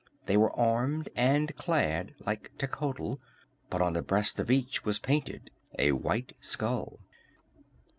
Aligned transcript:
They 0.25 0.35
were 0.35 0.51
armed 0.59 1.09
and 1.15 1.55
clad 1.57 2.15
like 2.25 2.49
Techotl, 2.57 3.17
but 3.69 3.83
on 3.83 3.93
the 3.93 4.01
breast 4.01 4.39
of 4.39 4.49
each 4.49 4.83
was 4.83 4.97
painted 4.97 5.51
a 5.77 5.91
white 5.91 6.33
skull. 6.39 7.01